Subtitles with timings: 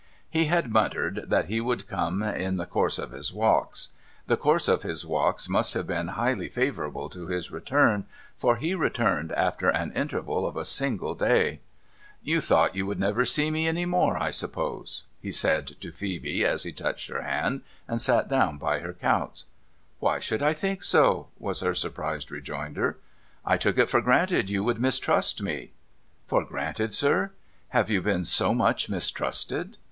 [0.31, 3.89] He had muttered that he would come' in the course of his walks.'
[4.25, 8.73] The course of his walks must have been highly favourable to his return, for he
[8.73, 11.59] returned after an interval of a single day.'
[12.29, 16.41] You thought you would never see me any more, I suppose?' he said to Phcebe
[16.45, 19.43] as he touched her hand, and sat down by her couch.'
[19.99, 22.97] Why should I think so?' was her surprised rejoinder.'
[23.45, 25.73] I took it for granted you would mistrust me.''
[26.25, 27.29] For granted, siv?
[27.67, 29.77] Have you been so much mistrusted?